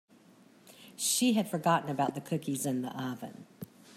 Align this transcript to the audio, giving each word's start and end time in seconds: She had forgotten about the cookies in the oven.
She 0.95 1.33
had 1.33 1.47
forgotten 1.47 1.91
about 1.91 2.15
the 2.15 2.21
cookies 2.21 2.65
in 2.65 2.81
the 2.81 2.89
oven. 2.99 3.45